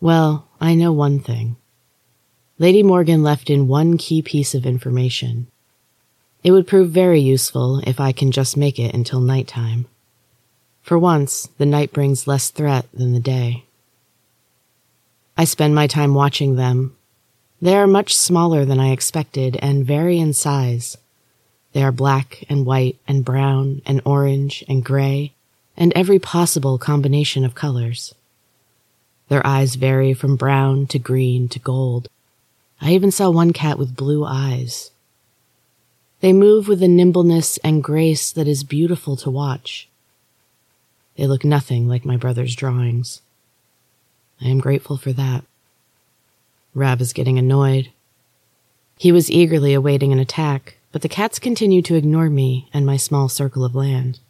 Well, 0.00 0.48
I 0.62 0.74
know 0.74 0.92
one 0.92 1.20
thing. 1.20 1.56
Lady 2.58 2.82
Morgan 2.82 3.22
left 3.22 3.50
in 3.50 3.68
one 3.68 3.98
key 3.98 4.22
piece 4.22 4.54
of 4.54 4.64
information. 4.64 5.46
It 6.42 6.52
would 6.52 6.66
prove 6.66 6.88
very 6.88 7.20
useful 7.20 7.80
if 7.86 8.00
I 8.00 8.12
can 8.12 8.32
just 8.32 8.56
make 8.56 8.78
it 8.78 8.94
until 8.94 9.20
nighttime. 9.20 9.88
For 10.84 10.98
once, 10.98 11.48
the 11.56 11.64
night 11.64 11.94
brings 11.94 12.26
less 12.26 12.50
threat 12.50 12.84
than 12.92 13.14
the 13.14 13.18
day. 13.18 13.64
I 15.34 15.44
spend 15.44 15.74
my 15.74 15.86
time 15.86 16.12
watching 16.12 16.56
them. 16.56 16.94
They 17.62 17.74
are 17.74 17.86
much 17.86 18.14
smaller 18.14 18.66
than 18.66 18.78
I 18.78 18.90
expected 18.90 19.56
and 19.62 19.86
vary 19.86 20.18
in 20.18 20.34
size. 20.34 20.98
They 21.72 21.82
are 21.82 21.90
black 21.90 22.44
and 22.50 22.66
white 22.66 22.98
and 23.08 23.24
brown 23.24 23.80
and 23.86 24.02
orange 24.04 24.62
and 24.68 24.84
gray 24.84 25.32
and 25.74 25.90
every 25.94 26.18
possible 26.18 26.76
combination 26.76 27.46
of 27.46 27.54
colors. 27.54 28.14
Their 29.28 29.44
eyes 29.46 29.76
vary 29.76 30.12
from 30.12 30.36
brown 30.36 30.86
to 30.88 30.98
green 30.98 31.48
to 31.48 31.58
gold. 31.58 32.08
I 32.82 32.92
even 32.92 33.10
saw 33.10 33.30
one 33.30 33.54
cat 33.54 33.78
with 33.78 33.96
blue 33.96 34.22
eyes. 34.26 34.90
They 36.20 36.34
move 36.34 36.68
with 36.68 36.82
a 36.82 36.88
nimbleness 36.88 37.56
and 37.64 37.82
grace 37.82 38.30
that 38.32 38.46
is 38.46 38.64
beautiful 38.64 39.16
to 39.16 39.30
watch. 39.30 39.88
They 41.16 41.26
look 41.26 41.44
nothing 41.44 41.88
like 41.88 42.04
my 42.04 42.16
brother's 42.16 42.56
drawings. 42.56 43.22
I 44.40 44.48
am 44.48 44.58
grateful 44.58 44.96
for 44.96 45.12
that. 45.12 45.44
Rav 46.74 47.00
is 47.00 47.12
getting 47.12 47.38
annoyed. 47.38 47.92
He 48.98 49.12
was 49.12 49.30
eagerly 49.30 49.74
awaiting 49.74 50.12
an 50.12 50.18
attack, 50.18 50.78
but 50.92 51.02
the 51.02 51.08
cats 51.08 51.38
continue 51.38 51.82
to 51.82 51.94
ignore 51.94 52.30
me 52.30 52.68
and 52.72 52.84
my 52.84 52.96
small 52.96 53.28
circle 53.28 53.64
of 53.64 53.74
land. 53.74 54.20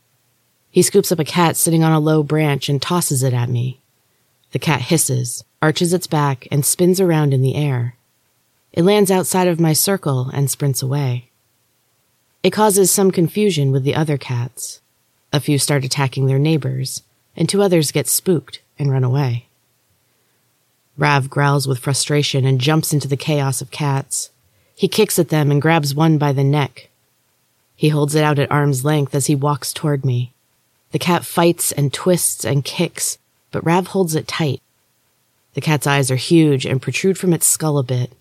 He 0.71 0.83
scoops 0.83 1.13
up 1.13 1.19
a 1.19 1.25
cat 1.25 1.57
sitting 1.57 1.85
on 1.85 1.93
a 1.93 2.01
low 2.01 2.23
branch 2.23 2.69
and 2.69 2.83
tosses 2.83 3.23
it 3.23 3.33
at 3.33 3.49
me. 3.49 3.81
The 4.53 4.59
cat 4.59 4.83
hisses, 4.83 5.45
arches 5.63 5.93
its 5.93 6.07
back, 6.07 6.47
and 6.51 6.65
spins 6.65 7.01
around 7.01 7.33
in 7.33 7.43
the 7.43 7.55
air. 7.55 7.97
It 8.73 8.83
lands 8.83 9.11
outside 9.11 9.49
of 9.49 9.61
my 9.61 9.73
circle 9.73 10.31
and 10.35 10.51
sprints 10.51 10.83
away. 10.83 11.31
It 12.43 12.51
causes 12.51 12.91
some 12.91 13.11
confusion 13.11 13.73
with 13.73 13.85
the 13.85 13.95
other 13.95 14.19
cats. 14.19 14.81
A 15.35 15.41
few 15.41 15.59
start 15.59 15.85
attacking 15.85 16.27
their 16.27 16.39
neighbors, 16.39 17.03
and 17.37 17.49
two 17.49 17.61
others 17.61 17.91
get 17.91 18.07
spooked 18.07 18.61
and 18.79 18.93
run 18.93 19.03
away. 19.03 19.49
Rav 20.97 21.29
growls 21.29 21.67
with 21.67 21.81
frustration 21.81 22.45
and 22.45 22.61
jumps 22.61 22.93
into 22.93 23.09
the 23.09 23.17
chaos 23.17 23.61
of 23.61 23.73
cats. 23.73 24.31
He 24.77 24.87
kicks 24.87 25.19
at 25.19 25.31
them 25.31 25.51
and 25.51 25.61
grabs 25.61 25.93
one 25.93 26.19
by 26.19 26.31
the 26.31 26.45
neck. 26.45 26.89
He 27.75 27.89
holds 27.89 28.15
it 28.15 28.23
out 28.23 28.39
at 28.39 28.49
arm's 28.53 28.85
length 28.85 29.13
as 29.13 29.27
he 29.27 29.35
walks 29.35 29.73
toward 29.73 30.05
me. 30.05 30.33
The 30.93 31.01
cat 31.01 31.25
fights 31.25 31.73
and 31.73 31.93
twists 31.93 32.45
and 32.45 32.65
kicks, 32.65 33.19
but 33.51 33.67
Rav 33.67 33.89
holds 33.89 34.15
it 34.15 34.29
tight. 34.29 34.63
The 35.55 35.61
cat's 35.61 35.89
eyes 35.89 36.13
are 36.13 36.17
huge 36.17 36.65
and 36.65 36.81
protrude 36.81 37.19
from 37.19 37.33
its 37.33 37.49
skull 37.49 37.79
a 37.79 37.83
bit. 37.83 38.13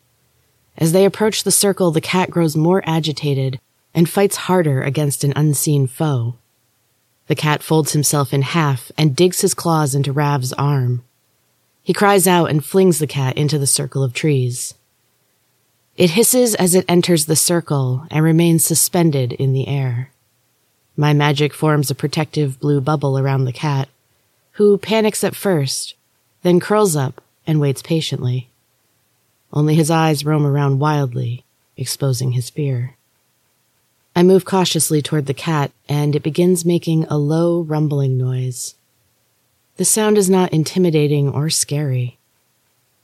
As 0.79 0.93
they 0.93 1.05
approach 1.05 1.43
the 1.43 1.51
circle, 1.51 1.91
the 1.91 2.01
cat 2.01 2.31
grows 2.31 2.55
more 2.55 2.81
agitated 2.87 3.59
and 3.93 4.09
fights 4.09 4.47
harder 4.49 4.81
against 4.81 5.23
an 5.23 5.33
unseen 5.35 5.85
foe. 5.85 6.37
The 7.27 7.35
cat 7.35 7.63
folds 7.63 7.93
himself 7.93 8.33
in 8.33 8.41
half 8.41 8.91
and 8.97 9.15
digs 9.15 9.41
his 9.41 9.53
claws 9.53 9.95
into 9.95 10.11
Rav's 10.11 10.53
arm. 10.53 11.03
He 11.81 11.93
cries 11.93 12.27
out 12.27 12.49
and 12.49 12.63
flings 12.63 12.99
the 12.99 13.07
cat 13.07 13.37
into 13.37 13.57
the 13.57 13.67
circle 13.67 14.03
of 14.03 14.13
trees. 14.13 14.73
It 15.95 16.11
hisses 16.11 16.55
as 16.55 16.73
it 16.75 16.85
enters 16.87 17.25
the 17.25 17.35
circle 17.35 18.07
and 18.09 18.23
remains 18.23 18.65
suspended 18.65 19.33
in 19.33 19.53
the 19.53 19.67
air. 19.67 20.11
My 20.95 21.13
magic 21.13 21.53
forms 21.53 21.91
a 21.91 21.95
protective 21.95 22.59
blue 22.59 22.81
bubble 22.81 23.17
around 23.17 23.45
the 23.45 23.53
cat, 23.53 23.89
who 24.53 24.77
panics 24.77 25.23
at 25.23 25.35
first, 25.35 25.95
then 26.41 26.59
curls 26.59 26.95
up 26.95 27.21
and 27.47 27.59
waits 27.59 27.81
patiently. 27.81 28.49
Only 29.51 29.75
his 29.75 29.91
eyes 29.91 30.25
roam 30.25 30.45
around 30.45 30.79
wildly, 30.79 31.45
exposing 31.77 32.31
his 32.31 32.49
fear. 32.49 32.95
I 34.15 34.23
move 34.23 34.45
cautiously 34.45 35.01
toward 35.01 35.25
the 35.25 35.33
cat, 35.33 35.71
and 35.89 36.15
it 36.15 36.23
begins 36.23 36.65
making 36.65 37.05
a 37.05 37.17
low, 37.17 37.61
rumbling 37.61 38.17
noise. 38.17 38.75
The 39.77 39.85
sound 39.85 40.17
is 40.17 40.29
not 40.29 40.53
intimidating 40.53 41.29
or 41.29 41.49
scary. 41.49 42.19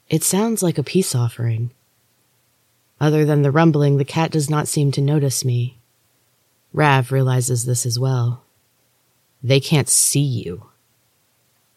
It 0.08 0.24
sounds 0.24 0.62
like 0.62 0.78
a 0.78 0.84
peace 0.84 1.16
offering. 1.16 1.72
Other 3.02 3.26
than 3.26 3.42
the 3.42 3.52
rumbling, 3.52 3.98
the 3.98 4.06
cat 4.06 4.32
does 4.32 4.50
not 4.50 4.68
seem 4.68 4.92
to 4.92 5.02
notice 5.02 5.44
me, 5.44 5.80
Rav 6.74 7.12
realizes 7.12 7.66
this 7.66 7.86
as 7.86 7.98
well. 7.98 8.44
They 9.42 9.60
can't 9.60 9.90
see 9.90 10.20
you. 10.20 10.68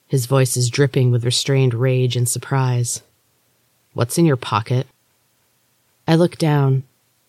His 0.06 0.26
voice 0.26 0.56
is 0.56 0.68
dripping 0.68 1.10
with 1.10 1.24
restrained 1.24 1.72
rage 1.72 2.16
and 2.16 2.28
surprise. 2.28 3.02
What's 3.94 4.18
in 4.18 4.26
your 4.26 4.36
pocket? 4.36 4.86
I 6.06 6.16
look 6.16 6.36
down, 6.36 6.82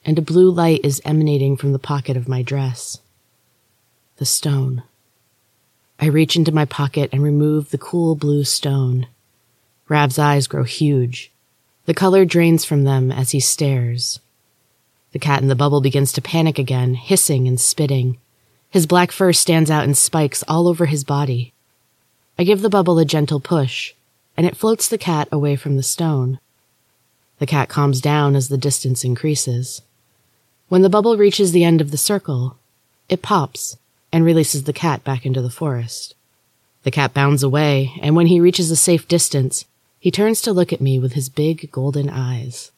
and 0.06 0.18
a 0.18 0.22
blue 0.22 0.52
light 0.52 0.82
is 0.84 1.02
emanating 1.06 1.58
from 1.58 1.72
the 1.72 1.80
pocket 1.80 2.18
of 2.18 2.28
my 2.28 2.42
dress. 2.42 3.00
The 4.18 4.26
stone. 4.26 4.84
I 6.00 6.08
reach 6.08 6.36
into 6.36 6.52
my 6.52 6.66
pocket 6.66 7.10
and 7.14 7.24
remove 7.24 7.70
the 7.70 7.78
cool 7.78 8.16
blue 8.16 8.44
stone. 8.44 9.08
Rav's 9.88 10.20
eyes 10.20 10.48
grow 10.48 10.64
huge. 10.64 11.32
The 11.86 11.94
color 11.94 12.26
drains 12.26 12.66
from 12.66 12.84
them 12.84 13.12
as 13.12 13.32
he 13.32 13.40
stares. 13.40 14.20
The 15.12 15.20
cat 15.20 15.42
in 15.42 15.48
the 15.48 15.56
bubble 15.56 15.82
begins 15.82 16.12
to 16.14 16.22
panic 16.22 16.58
again, 16.58 16.96
hissing 16.96 17.48
and 17.48 17.60
spitting. 17.60 18.18
His 18.70 18.88
black 18.88 19.12
fur 19.12 19.32
stands 19.34 19.70
out 19.70 19.84
in 19.84 19.94
spikes 19.94 20.44
all 20.48 20.68
over 20.68 20.88
his 20.88 21.04
body. 21.04 21.54
I 22.38 22.44
give 22.44 22.62
the 22.62 22.70
bubble 22.70 22.98
a 22.98 23.06
gentle 23.06 23.40
push, 23.40 23.94
and 24.36 24.48
it 24.48 24.58
floats 24.58 24.88
the 24.88 24.98
cat 24.98 25.28
away 25.32 25.56
from 25.56 25.78
the 25.78 25.84
stone. 25.84 26.40
The 27.38 27.46
cat 27.46 27.70
calms 27.70 28.02
down 28.02 28.36
as 28.36 28.48
the 28.48 28.58
distance 28.58 29.04
increases. 29.04 29.82
When 30.74 30.82
the 30.82 30.90
bubble 30.90 31.18
reaches 31.18 31.52
the 31.52 31.64
end 31.64 31.82
of 31.82 31.92
the 31.92 32.00
circle, 32.00 32.58
it 33.08 33.22
pops 33.22 33.78
and 34.12 34.26
releases 34.26 34.64
the 34.64 34.74
cat 34.74 35.04
back 35.04 35.24
into 35.24 35.40
the 35.40 35.52
forest. 35.52 36.16
The 36.82 36.90
cat 36.90 37.14
bounds 37.14 37.44
away, 37.44 37.94
and 38.02 38.16
when 38.16 38.26
he 38.26 38.40
reaches 38.40 38.72
a 38.72 38.76
safe 38.76 39.08
distance, 39.08 39.66
he 40.00 40.10
turns 40.10 40.42
to 40.42 40.52
look 40.52 40.74
at 40.74 40.82
me 40.82 40.98
with 40.98 41.14
his 41.14 41.30
big 41.30 41.72
golden 41.72 42.10
eyes. 42.10 42.72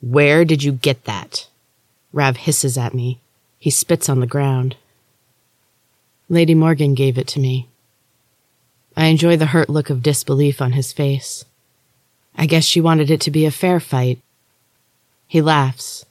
Where 0.00 0.44
did 0.44 0.62
you 0.62 0.70
get 0.70 1.06
that? 1.06 1.48
Rav 2.12 2.36
hisses 2.36 2.78
at 2.78 2.94
me. 2.94 3.18
He 3.58 3.70
spits 3.70 4.08
on 4.08 4.20
the 4.20 4.28
ground. 4.28 4.76
Lady 6.28 6.54
Morgan 6.54 6.94
gave 6.94 7.18
it 7.18 7.26
to 7.34 7.40
me. 7.40 7.66
I 8.96 9.06
enjoy 9.06 9.36
the 9.36 9.46
hurt 9.46 9.68
look 9.68 9.90
of 9.90 10.04
disbelief 10.04 10.62
on 10.62 10.74
his 10.74 10.92
face. 10.92 11.44
I 12.38 12.46
guess 12.46 12.62
she 12.62 12.80
wanted 12.80 13.10
it 13.10 13.20
to 13.22 13.32
be 13.32 13.44
a 13.44 13.50
fair 13.50 13.80
fight. 13.80 14.20
He 15.26 15.42
laughs. 15.42 16.06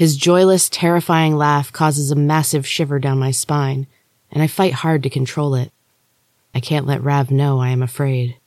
His 0.00 0.16
joyless, 0.16 0.70
terrifying 0.70 1.36
laugh 1.36 1.70
causes 1.70 2.10
a 2.10 2.16
massive 2.16 2.66
shiver 2.66 2.98
down 2.98 3.18
my 3.18 3.32
spine, 3.32 3.86
and 4.32 4.42
I 4.42 4.46
fight 4.46 4.72
hard 4.72 5.02
to 5.02 5.10
control 5.10 5.54
it. 5.54 5.72
I 6.54 6.60
can't 6.60 6.86
let 6.86 7.02
Rav 7.02 7.30
know 7.30 7.60
I 7.60 7.68
am 7.68 7.82
afraid. 7.82 8.38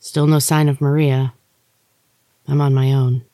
Still 0.00 0.26
no 0.26 0.38
sign 0.38 0.70
of 0.70 0.80
Maria. 0.80 1.34
I'm 2.48 2.62
on 2.62 2.72
my 2.72 2.90
own. 2.90 3.26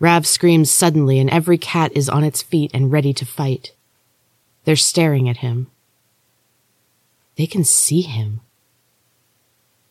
Rav 0.00 0.26
screams 0.26 0.70
suddenly, 0.70 1.18
and 1.18 1.28
every 1.28 1.58
cat 1.58 1.92
is 1.94 2.08
on 2.08 2.24
its 2.24 2.40
feet 2.40 2.70
and 2.72 2.90
ready 2.90 3.12
to 3.12 3.26
fight. 3.26 3.72
They're 4.64 4.76
staring 4.76 5.28
at 5.28 5.44
him. 5.44 5.66
They 7.36 7.46
can 7.46 7.64
see 7.64 8.00
him. 8.00 8.40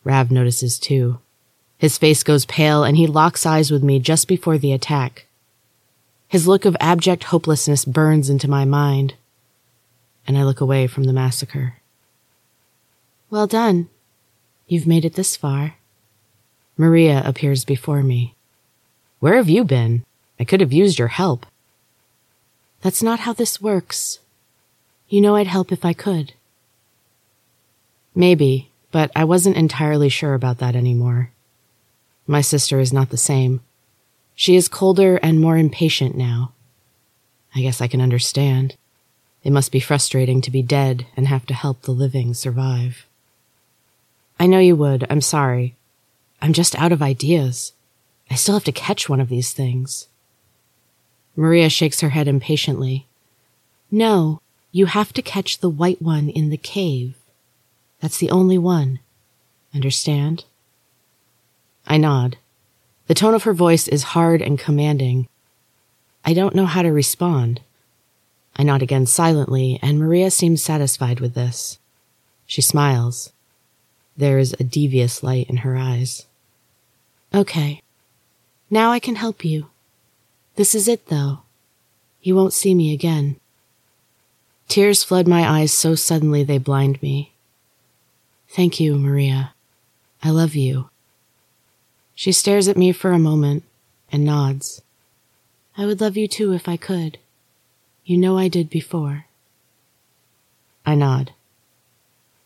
Rav 0.02 0.32
notices 0.32 0.80
too. 0.80 1.20
His 1.76 1.96
face 1.96 2.24
goes 2.24 2.44
pale, 2.44 2.82
and 2.82 2.96
he 2.96 3.06
locks 3.06 3.46
eyes 3.46 3.70
with 3.70 3.84
me 3.84 4.00
just 4.00 4.26
before 4.26 4.58
the 4.58 4.72
attack. 4.72 5.26
His 6.28 6.46
look 6.46 6.66
of 6.66 6.76
abject 6.78 7.24
hopelessness 7.24 7.86
burns 7.86 8.28
into 8.28 8.48
my 8.48 8.66
mind, 8.66 9.14
and 10.26 10.36
I 10.36 10.44
look 10.44 10.60
away 10.60 10.86
from 10.86 11.04
the 11.04 11.12
massacre. 11.12 11.76
Well 13.30 13.46
done. 13.46 13.88
You've 14.66 14.86
made 14.86 15.06
it 15.06 15.14
this 15.14 15.36
far. 15.36 15.76
Maria 16.76 17.22
appears 17.24 17.64
before 17.64 18.02
me. 18.02 18.34
Where 19.20 19.36
have 19.36 19.48
you 19.48 19.64
been? 19.64 20.04
I 20.38 20.44
could 20.44 20.60
have 20.60 20.72
used 20.72 20.98
your 20.98 21.08
help. 21.08 21.46
That's 22.82 23.02
not 23.02 23.20
how 23.20 23.32
this 23.32 23.60
works. 23.60 24.20
You 25.08 25.22
know 25.22 25.34
I'd 25.34 25.46
help 25.46 25.72
if 25.72 25.84
I 25.84 25.94
could. 25.94 26.34
Maybe, 28.14 28.70
but 28.92 29.10
I 29.16 29.24
wasn't 29.24 29.56
entirely 29.56 30.10
sure 30.10 30.34
about 30.34 30.58
that 30.58 30.76
anymore. 30.76 31.30
My 32.26 32.42
sister 32.42 32.78
is 32.78 32.92
not 32.92 33.08
the 33.08 33.16
same. 33.16 33.60
She 34.38 34.54
is 34.54 34.68
colder 34.68 35.16
and 35.16 35.40
more 35.40 35.58
impatient 35.58 36.16
now. 36.16 36.52
I 37.56 37.60
guess 37.60 37.80
I 37.80 37.88
can 37.88 38.00
understand. 38.00 38.76
It 39.42 39.50
must 39.50 39.72
be 39.72 39.80
frustrating 39.80 40.40
to 40.42 40.52
be 40.52 40.62
dead 40.62 41.06
and 41.16 41.26
have 41.26 41.44
to 41.46 41.54
help 41.54 41.82
the 41.82 41.90
living 41.90 42.34
survive. 42.34 43.04
I 44.38 44.46
know 44.46 44.60
you 44.60 44.76
would. 44.76 45.04
I'm 45.10 45.22
sorry. 45.22 45.74
I'm 46.40 46.52
just 46.52 46.76
out 46.76 46.92
of 46.92 47.02
ideas. 47.02 47.72
I 48.30 48.36
still 48.36 48.54
have 48.54 48.62
to 48.66 48.70
catch 48.70 49.08
one 49.08 49.20
of 49.20 49.28
these 49.28 49.52
things. 49.52 50.06
Maria 51.34 51.68
shakes 51.68 51.98
her 51.98 52.10
head 52.10 52.28
impatiently. 52.28 53.08
No, 53.90 54.40
you 54.70 54.86
have 54.86 55.12
to 55.14 55.20
catch 55.20 55.58
the 55.58 55.68
white 55.68 56.00
one 56.00 56.28
in 56.28 56.50
the 56.50 56.56
cave. 56.56 57.16
That's 58.00 58.18
the 58.18 58.30
only 58.30 58.56
one. 58.56 59.00
Understand? 59.74 60.44
I 61.88 61.96
nod. 61.96 62.36
The 63.08 63.14
tone 63.14 63.34
of 63.34 63.44
her 63.44 63.54
voice 63.54 63.88
is 63.88 64.14
hard 64.14 64.42
and 64.42 64.58
commanding. 64.58 65.28
I 66.24 66.34
don't 66.34 66.54
know 66.54 66.66
how 66.66 66.82
to 66.82 66.92
respond. 66.92 67.62
I 68.54 68.62
nod 68.62 68.82
again 68.82 69.06
silently, 69.06 69.78
and 69.80 69.98
Maria 69.98 70.30
seems 70.30 70.62
satisfied 70.62 71.18
with 71.18 71.32
this. 71.34 71.78
She 72.46 72.60
smiles. 72.60 73.32
There 74.16 74.38
is 74.38 74.54
a 74.60 74.64
devious 74.64 75.22
light 75.22 75.48
in 75.48 75.58
her 75.58 75.76
eyes. 75.76 76.26
Okay. 77.34 77.82
Now 78.68 78.90
I 78.90 78.98
can 78.98 79.16
help 79.16 79.42
you. 79.42 79.70
This 80.56 80.74
is 80.74 80.86
it, 80.86 81.06
though. 81.06 81.40
You 82.20 82.36
won't 82.36 82.52
see 82.52 82.74
me 82.74 82.92
again. 82.92 83.36
Tears 84.68 85.02
flood 85.02 85.26
my 85.26 85.48
eyes 85.48 85.72
so 85.72 85.94
suddenly 85.94 86.44
they 86.44 86.58
blind 86.58 87.00
me. 87.00 87.32
Thank 88.48 88.80
you, 88.80 88.98
Maria. 88.98 89.54
I 90.22 90.28
love 90.28 90.54
you. 90.54 90.90
She 92.18 92.32
stares 92.32 92.66
at 92.66 92.76
me 92.76 92.90
for 92.90 93.12
a 93.12 93.18
moment 93.20 93.62
and 94.10 94.24
nods. 94.24 94.82
I 95.76 95.86
would 95.86 96.00
love 96.00 96.16
you 96.16 96.26
too 96.26 96.52
if 96.52 96.68
I 96.68 96.76
could. 96.76 97.16
You 98.04 98.18
know 98.18 98.36
I 98.36 98.48
did 98.48 98.68
before. 98.68 99.26
I 100.84 100.96
nod. 100.96 101.30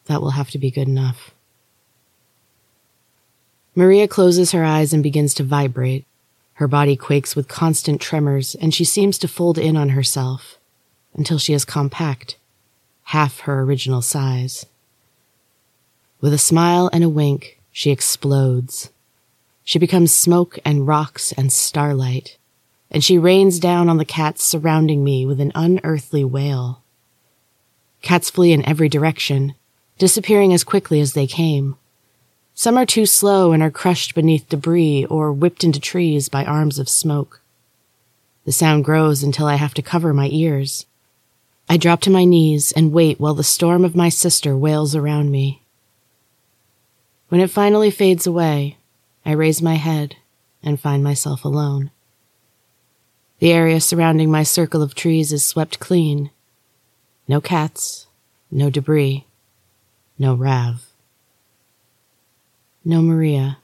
That 0.08 0.20
will 0.20 0.32
have 0.32 0.50
to 0.50 0.58
be 0.58 0.70
good 0.70 0.88
enough. 0.88 1.30
Maria 3.74 4.06
closes 4.06 4.52
her 4.52 4.62
eyes 4.62 4.92
and 4.92 5.02
begins 5.02 5.32
to 5.36 5.42
vibrate. 5.42 6.04
Her 6.60 6.68
body 6.68 6.94
quakes 6.94 7.34
with 7.34 7.48
constant 7.48 7.98
tremors, 7.98 8.54
and 8.54 8.74
she 8.74 8.84
seems 8.84 9.16
to 9.16 9.26
fold 9.26 9.56
in 9.56 9.78
on 9.78 9.88
herself 9.88 10.58
until 11.14 11.38
she 11.38 11.54
is 11.54 11.64
compact, 11.64 12.36
half 13.04 13.40
her 13.40 13.62
original 13.62 14.02
size. 14.02 14.66
With 16.20 16.34
a 16.34 16.38
smile 16.52 16.90
and 16.92 17.02
a 17.02 17.08
wink, 17.08 17.58
she 17.72 17.90
explodes. 17.90 18.90
She 19.64 19.78
becomes 19.78 20.12
smoke 20.12 20.58
and 20.64 20.86
rocks 20.86 21.32
and 21.32 21.52
starlight, 21.52 22.36
and 22.90 23.02
she 23.02 23.18
rains 23.18 23.58
down 23.58 23.88
on 23.88 23.96
the 23.96 24.04
cats 24.04 24.44
surrounding 24.44 25.04
me 25.04 25.24
with 25.24 25.40
an 25.40 25.52
unearthly 25.54 26.24
wail. 26.24 26.82
Cats 28.02 28.28
flee 28.30 28.52
in 28.52 28.64
every 28.68 28.88
direction, 28.88 29.54
disappearing 29.98 30.52
as 30.52 30.64
quickly 30.64 31.00
as 31.00 31.12
they 31.12 31.26
came. 31.26 31.76
Some 32.54 32.76
are 32.76 32.84
too 32.84 33.06
slow 33.06 33.52
and 33.52 33.62
are 33.62 33.70
crushed 33.70 34.14
beneath 34.14 34.48
debris 34.48 35.06
or 35.06 35.32
whipped 35.32 35.64
into 35.64 35.80
trees 35.80 36.28
by 36.28 36.44
arms 36.44 36.78
of 36.78 36.88
smoke. 36.88 37.40
The 38.44 38.52
sound 38.52 38.84
grows 38.84 39.22
until 39.22 39.46
I 39.46 39.54
have 39.54 39.74
to 39.74 39.82
cover 39.82 40.12
my 40.12 40.28
ears. 40.32 40.86
I 41.68 41.76
drop 41.76 42.00
to 42.02 42.10
my 42.10 42.24
knees 42.24 42.72
and 42.72 42.92
wait 42.92 43.20
while 43.20 43.34
the 43.34 43.44
storm 43.44 43.84
of 43.84 43.94
my 43.94 44.08
sister 44.08 44.56
wails 44.56 44.96
around 44.96 45.30
me. 45.30 45.62
When 47.28 47.40
it 47.40 47.50
finally 47.50 47.90
fades 47.90 48.26
away, 48.26 48.76
I 49.24 49.32
raise 49.32 49.62
my 49.62 49.74
head 49.74 50.16
and 50.62 50.80
find 50.80 51.02
myself 51.02 51.44
alone. 51.44 51.90
The 53.38 53.52
area 53.52 53.80
surrounding 53.80 54.30
my 54.30 54.42
circle 54.42 54.82
of 54.82 54.94
trees 54.94 55.32
is 55.32 55.44
swept 55.44 55.80
clean. 55.80 56.30
No 57.26 57.40
cats, 57.40 58.06
no 58.50 58.70
debris, 58.70 59.26
no 60.18 60.34
Rav. 60.34 60.86
No, 62.84 63.00
Maria. 63.00 63.58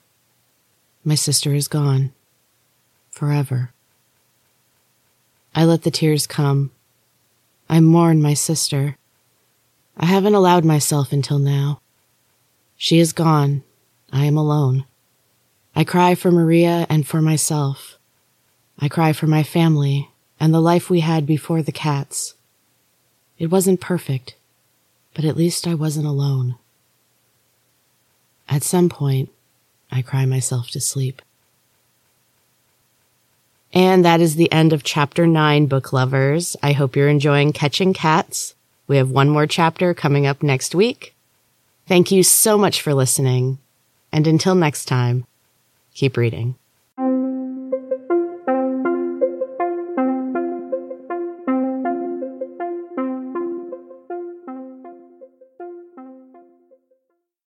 My 1.03 1.15
sister 1.15 1.53
is 1.53 1.67
gone. 1.67 2.13
Forever. 3.11 3.71
I 5.53 5.65
let 5.65 5.83
the 5.83 5.91
tears 5.91 6.25
come. 6.25 6.71
I 7.69 7.81
mourn 7.81 8.21
my 8.21 8.33
sister. 8.33 8.97
I 9.97 10.05
haven't 10.05 10.35
allowed 10.35 10.63
myself 10.63 11.11
until 11.11 11.39
now. 11.39 11.81
She 12.77 12.99
is 12.99 13.11
gone. 13.11 13.63
I 14.11 14.25
am 14.25 14.37
alone. 14.37 14.85
I 15.75 15.83
cry 15.83 16.15
for 16.15 16.31
Maria 16.31 16.85
and 16.89 17.07
for 17.07 17.21
myself. 17.21 17.97
I 18.79 18.87
cry 18.87 19.13
for 19.13 19.27
my 19.27 19.43
family 19.43 20.09
and 20.39 20.53
the 20.53 20.61
life 20.61 20.89
we 20.89 21.01
had 21.01 21.25
before 21.25 21.61
the 21.61 21.71
cats. 21.71 22.33
It 23.37 23.47
wasn't 23.47 23.81
perfect, 23.81 24.35
but 25.13 25.25
at 25.25 25.37
least 25.37 25.67
I 25.67 25.73
wasn't 25.73 26.05
alone. 26.05 26.55
At 28.47 28.63
some 28.63 28.89
point, 28.89 29.29
I 29.91 30.01
cry 30.01 30.25
myself 30.25 30.69
to 30.71 30.81
sleep. 30.81 31.21
And 33.71 34.03
that 34.03 34.19
is 34.19 34.35
the 34.35 34.51
end 34.51 34.73
of 34.73 34.83
chapter 34.83 35.27
nine, 35.27 35.67
book 35.67 35.93
lovers. 35.93 36.55
I 36.63 36.71
hope 36.71 36.95
you're 36.95 37.07
enjoying 37.07 37.53
Catching 37.53 37.93
Cats. 37.93 38.55
We 38.87 38.97
have 38.97 39.11
one 39.11 39.29
more 39.29 39.45
chapter 39.45 39.93
coming 39.93 40.25
up 40.25 40.41
next 40.41 40.73
week. 40.73 41.13
Thank 41.87 42.11
you 42.11 42.23
so 42.23 42.57
much 42.57 42.81
for 42.81 42.93
listening. 42.93 43.59
And 44.11 44.25
until 44.25 44.55
next 44.55 44.85
time, 44.85 45.25
keep 45.99 46.15
reading. 46.15 46.55